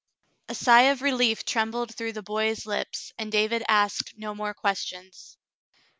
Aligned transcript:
A 0.49 0.55
sigh 0.55 0.89
of 0.89 1.03
relief 1.03 1.45
trembled 1.45 1.93
through 1.93 2.13
the 2.13 2.23
boy's 2.23 2.65
lips, 2.65 3.13
and 3.19 3.31
David 3.31 3.61
asked 3.69 4.17
no 4.17 4.33
more 4.33 4.55
questions. 4.55 5.37